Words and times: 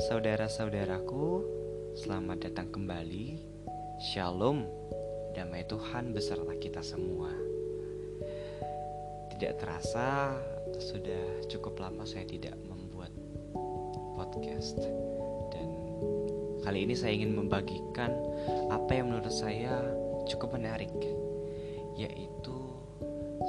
Saudara-saudaraku, 0.00 1.44
selamat 1.92 2.48
datang 2.48 2.72
kembali. 2.72 3.36
Shalom, 4.00 4.64
damai 5.36 5.68
Tuhan 5.68 6.16
beserta 6.16 6.56
kita 6.56 6.80
semua. 6.80 7.28
Tidak 9.28 9.60
terasa, 9.60 10.40
sudah 10.80 11.44
cukup 11.52 11.84
lama 11.84 12.08
saya 12.08 12.24
tidak 12.24 12.56
membuat 12.64 13.12
podcast, 14.16 14.80
dan 15.52 15.68
kali 16.64 16.88
ini 16.88 16.96
saya 16.96 17.20
ingin 17.20 17.36
membagikan 17.36 18.16
apa 18.72 18.96
yang 18.96 19.12
menurut 19.12 19.28
saya 19.28 19.84
cukup 20.24 20.56
menarik, 20.56 20.96
yaitu 22.00 22.56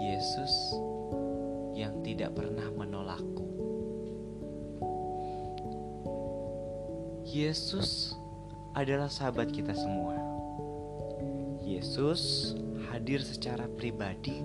Yesus 0.00 0.54
yang 1.76 2.00
tidak 2.00 2.32
pernah 2.32 2.72
menolakku. 2.72 3.57
Yesus 7.28 8.16
adalah 8.72 9.12
sahabat 9.12 9.52
kita 9.52 9.76
semua. 9.76 10.16
Yesus 11.60 12.56
hadir 12.88 13.20
secara 13.20 13.68
pribadi, 13.68 14.40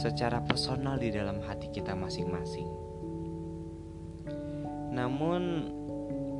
secara 0.00 0.40
personal 0.40 0.96
di 0.96 1.12
dalam 1.12 1.44
hati 1.44 1.68
kita 1.68 1.92
masing-masing. 1.92 2.64
Namun, 4.96 5.42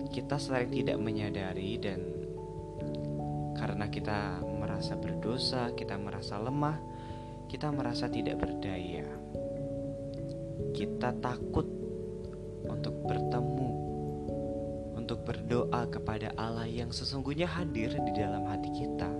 kita 0.08 0.40
sering 0.40 0.72
tidak 0.72 0.96
menyadari, 0.96 1.76
dan 1.76 2.00
karena 3.60 3.92
kita 3.92 4.40
merasa 4.48 4.96
berdosa, 4.96 5.76
kita 5.76 6.00
merasa 6.00 6.40
lemah, 6.40 6.80
kita 7.52 7.68
merasa 7.68 8.08
tidak 8.08 8.40
berdaya. 8.40 9.04
Kita 10.72 11.12
takut 11.20 11.81
untuk 15.12 15.28
berdoa 15.28 15.84
kepada 15.92 16.32
Allah 16.40 16.64
yang 16.64 16.88
sesungguhnya 16.88 17.44
hadir 17.44 17.92
di 17.92 18.12
dalam 18.16 18.48
hati 18.48 18.72
kita. 18.72 19.12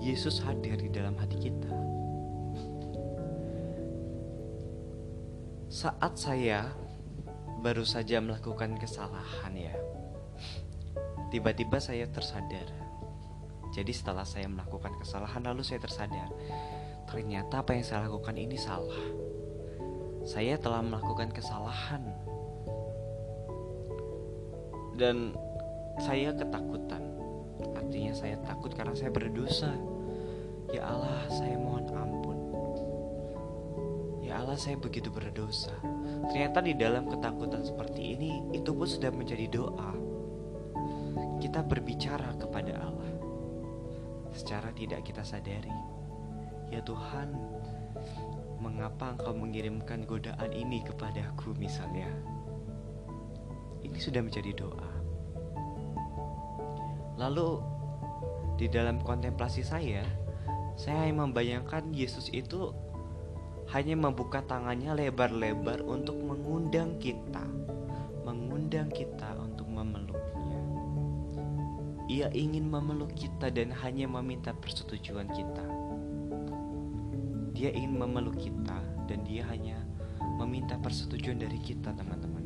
Yesus 0.00 0.40
hadir 0.40 0.80
di 0.80 0.88
dalam 0.88 1.12
hati 1.20 1.36
kita. 1.36 1.68
Saat 5.68 6.16
saya 6.16 6.72
baru 7.60 7.84
saja 7.84 8.24
melakukan 8.24 8.80
kesalahan 8.80 9.52
ya. 9.60 9.76
Tiba-tiba 11.28 11.76
saya 11.76 12.08
tersadar. 12.08 12.72
Jadi 13.76 13.92
setelah 13.92 14.24
saya 14.24 14.48
melakukan 14.48 14.96
kesalahan 15.04 15.52
lalu 15.52 15.68
saya 15.68 15.84
tersadar. 15.84 16.32
Ternyata 17.12 17.60
apa 17.60 17.76
yang 17.76 17.84
saya 17.84 18.08
lakukan 18.08 18.40
ini 18.40 18.56
salah. 18.56 19.04
Saya 20.24 20.56
telah 20.56 20.80
melakukan 20.80 21.28
kesalahan 21.28 22.21
dan 24.96 25.36
saya 26.00 26.32
ketakutan. 26.32 27.02
Artinya 27.76 28.12
saya 28.16 28.36
takut 28.42 28.72
karena 28.72 28.96
saya 28.96 29.12
berdosa. 29.12 29.72
Ya 30.72 30.88
Allah 30.88 31.28
saya 31.28 31.56
mohon 31.60 31.84
ampun. 31.92 32.38
Ya 34.24 34.40
Allah 34.40 34.56
saya 34.56 34.80
begitu 34.80 35.12
berdosa. 35.12 35.74
Ternyata 36.32 36.64
di 36.64 36.72
dalam 36.72 37.10
ketakutan 37.10 37.60
seperti 37.66 38.16
ini 38.16 38.40
itu 38.56 38.72
pun 38.72 38.88
sudah 38.88 39.12
menjadi 39.12 39.46
doa. 39.52 39.92
Kita 41.42 41.60
berbicara 41.66 42.38
kepada 42.38 42.72
Allah. 42.80 43.12
Secara 44.32 44.72
tidak 44.72 45.04
kita 45.04 45.20
sadari. 45.20 45.74
Ya 46.72 46.80
Tuhan 46.80 47.36
mengapa 48.62 49.12
engkau 49.12 49.34
mengirimkan 49.36 50.06
godaan 50.08 50.54
ini 50.54 50.80
kepadaku 50.86 51.52
misalnya 51.58 52.08
ini 53.92 54.00
sudah 54.00 54.24
menjadi 54.24 54.56
doa. 54.56 54.88
Lalu 57.20 57.60
di 58.56 58.72
dalam 58.72 59.04
kontemplasi 59.04 59.60
saya, 59.60 60.00
saya 60.80 61.04
hanya 61.04 61.28
membayangkan 61.28 61.92
Yesus 61.92 62.32
itu 62.32 62.72
hanya 63.68 63.92
membuka 63.94 64.40
tangannya 64.48 64.96
lebar-lebar 64.96 65.84
untuk 65.84 66.16
mengundang 66.16 66.96
kita, 66.96 67.44
mengundang 68.24 68.88
kita 68.88 69.36
untuk 69.36 69.68
memeluknya. 69.68 70.60
Ia 72.08 72.28
ingin 72.32 72.72
memeluk 72.72 73.12
kita 73.12 73.52
dan 73.52 73.76
hanya 73.84 74.08
meminta 74.08 74.56
persetujuan 74.56 75.28
kita. 75.36 75.64
Dia 77.52 77.70
ingin 77.76 78.00
memeluk 78.00 78.40
kita 78.40 78.80
dan 79.04 79.20
dia 79.28 79.44
hanya 79.52 79.76
meminta 80.40 80.80
persetujuan 80.80 81.38
dari 81.38 81.60
kita, 81.60 81.92
teman-teman. 81.92 82.41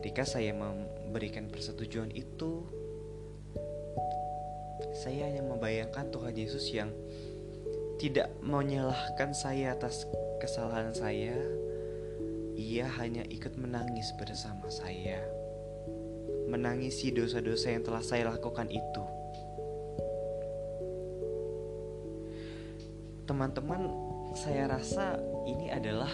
Ketika 0.00 0.24
saya 0.24 0.56
memberikan 0.56 1.52
persetujuan 1.52 2.08
itu 2.16 2.64
saya 4.96 5.28
hanya 5.28 5.44
membayangkan 5.44 6.08
Tuhan 6.08 6.32
Yesus 6.40 6.72
yang 6.72 6.88
tidak 8.00 8.32
menyalahkan 8.40 9.36
saya 9.36 9.76
atas 9.76 10.08
kesalahan 10.40 10.96
saya 10.96 11.36
ia 12.56 12.88
hanya 12.96 13.28
ikut 13.28 13.60
menangis 13.60 14.08
bersama 14.16 14.72
saya 14.72 15.20
menangisi 16.48 17.12
dosa-dosa 17.12 17.76
yang 17.76 17.84
telah 17.84 18.02
saya 18.02 18.26
lakukan 18.26 18.66
itu. 18.72 19.04
Teman-teman 23.28 23.86
saya 24.34 24.66
rasa 24.66 25.14
ini 25.46 25.70
adalah 25.70 26.10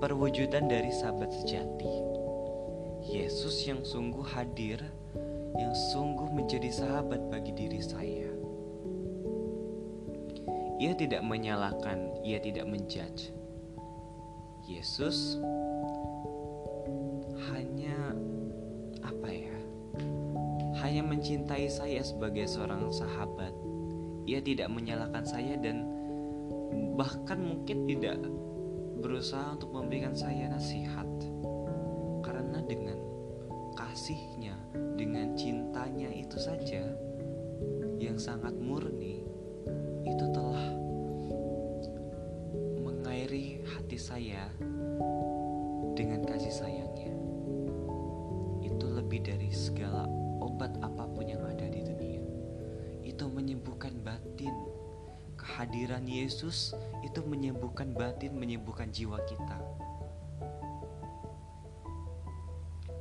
perwujudan 0.00 0.64
dari 0.64 0.88
sahabat 0.88 1.28
sejati. 1.28 1.92
Yesus 3.04 3.68
yang 3.68 3.84
sungguh 3.84 4.24
hadir, 4.32 4.80
yang 5.60 5.76
sungguh 5.92 6.32
menjadi 6.32 6.72
sahabat 6.72 7.20
bagi 7.28 7.52
diri 7.52 7.84
saya. 7.84 8.32
Ia 10.80 10.96
tidak 10.96 11.20
menyalahkan, 11.20 12.24
ia 12.24 12.40
tidak 12.40 12.64
menjudge. 12.64 13.36
Yesus 14.64 15.36
hanya 17.52 18.16
apa 19.04 19.28
ya? 19.28 19.56
Hanya 20.80 21.04
mencintai 21.04 21.68
saya 21.68 22.00
sebagai 22.00 22.48
seorang 22.48 22.88
sahabat. 22.88 23.52
Ia 24.24 24.40
tidak 24.40 24.72
menyalahkan 24.72 25.28
saya 25.28 25.60
dan 25.60 25.84
bahkan 26.96 27.44
mungkin 27.44 27.84
tidak 27.84 28.16
berusaha 29.00 29.56
untuk 29.56 29.72
memberikan 29.72 30.12
saya 30.12 30.52
nasihat. 30.52 31.08
Karena 32.20 32.60
dengan 32.62 33.00
kasihnya 33.74 34.54
dengan 35.00 35.32
cintanya 35.32 36.12
itu 36.12 36.36
saja 36.36 36.84
yang 37.96 38.20
sangat 38.20 38.52
murni 38.60 39.24
itu 40.04 40.24
telah 40.32 40.66
mengairi 42.84 43.64
hati 43.64 43.96
saya 43.96 44.44
dengan 45.96 46.20
kasih 46.28 46.52
sayangnya. 46.52 47.16
Itu 48.64 48.86
lebih 48.92 49.24
dari 49.24 49.48
segala 49.52 50.04
obat 50.44 50.76
apa 50.84 51.08
pun 51.08 51.24
yang 51.24 51.40
ada 51.44 51.64
di 51.68 51.80
dunia. 51.80 52.24
Itu 53.04 53.32
menyembuhkan 53.32 54.00
batin 54.04 54.52
kehadiran 55.50 56.06
Yesus 56.06 56.78
itu 57.02 57.26
menyembuhkan 57.26 57.90
batin, 57.90 58.38
menyembuhkan 58.38 58.94
jiwa 58.94 59.18
kita. 59.26 59.58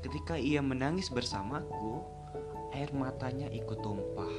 Ketika 0.02 0.34
ia 0.34 0.58
menangis 0.58 1.14
bersamaku, 1.14 2.02
air 2.74 2.90
matanya 2.90 3.46
ikut 3.54 3.78
tumpah, 3.86 4.34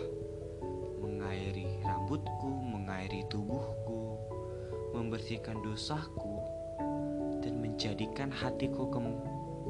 mengairi 0.99 1.79
rambutku, 1.87 2.51
mengairi 2.51 3.23
tubuhku, 3.31 4.19
membersihkan 4.91 5.63
dosaku, 5.63 6.43
dan 7.47 7.63
menjadikan 7.63 8.35
hatiku 8.35 8.91
kem 8.91 9.23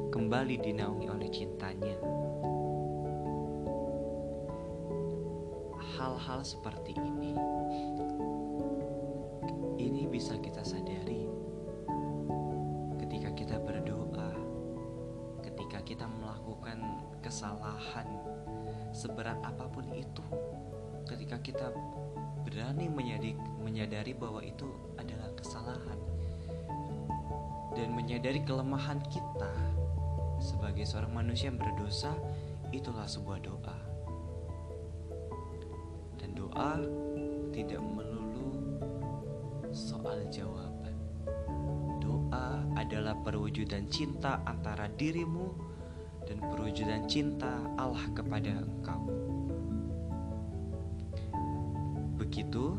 kembali 0.09 0.57
dinaungi 0.65 1.07
oleh 1.13 1.29
cintanya. 1.29 2.20
Hal-hal 6.01 6.41
seperti 6.41 6.97
ini 6.97 7.37
ini 9.77 10.09
bisa 10.09 10.33
kita 10.41 10.65
sadari 10.65 11.29
ketika 12.97 13.29
kita 13.37 13.61
berdoa, 13.61 14.33
ketika 15.45 15.77
kita 15.85 16.09
melakukan 16.09 16.81
kesalahan 17.21 18.09
seberat 18.89 19.37
apa 19.45 19.69
pun 19.69 19.85
itu, 19.93 20.25
ketika 21.05 21.37
kita 21.37 21.69
berani 22.49 22.89
menyadari, 22.89 23.37
menyadari 23.61 24.17
bahwa 24.17 24.41
itu 24.41 24.73
adalah 24.97 25.29
kesalahan 25.37 26.01
dan 27.77 27.93
menyadari 27.93 28.41
kelemahan 28.41 28.97
kita 29.05 29.53
sebagai 30.41 30.81
seorang 30.81 31.13
manusia 31.13 31.53
yang 31.53 31.61
berdosa, 31.61 32.09
itulah 32.73 33.05
sebuah 33.05 33.37
doa. 33.45 33.90
Doa 36.61 36.77
tidak 37.49 37.81
melulu 37.81 38.53
soal 39.73 40.21
jawaban. 40.29 40.93
Doa 41.97 42.61
adalah 42.77 43.17
perwujudan 43.25 43.89
cinta 43.89 44.45
antara 44.45 44.85
dirimu 44.93 45.57
dan 46.29 46.37
perwujudan 46.37 47.09
cinta 47.09 47.65
Allah 47.81 48.05
kepada 48.13 48.61
engkau. 48.61 49.09
Begitu 52.21 52.77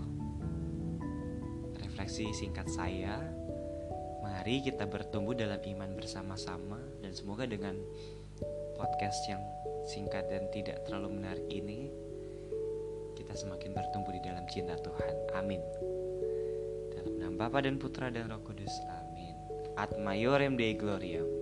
refleksi 1.82 2.30
singkat 2.38 2.70
saya. 2.70 3.18
Mari 4.22 4.62
kita 4.62 4.86
bertumbuh 4.86 5.34
dalam 5.34 5.58
iman 5.58 5.90
bersama-sama 5.98 6.78
dan 7.02 7.10
semoga 7.18 7.50
dengan 7.50 7.74
podcast 8.78 9.26
yang 9.26 9.42
singkat 9.90 10.30
dan 10.30 10.46
tidak 10.54 10.86
terlalu 10.86 11.18
menarik 11.18 11.50
ini 11.50 12.11
kita 13.32 13.48
semakin 13.48 13.72
bertumbuh 13.72 14.12
di 14.12 14.20
dalam 14.20 14.44
cinta 14.44 14.76
Tuhan. 14.76 15.14
Amin. 15.40 15.64
Dalam 16.92 17.16
nama 17.16 17.48
Bapa 17.48 17.64
dan 17.64 17.80
Putra 17.80 18.12
dan 18.12 18.28
Roh 18.28 18.44
Kudus. 18.44 18.68
Amin. 18.92 19.32
Ad 19.72 19.96
Maiorem 19.96 20.52
Dei 20.52 20.76
Gloriam. 20.76 21.41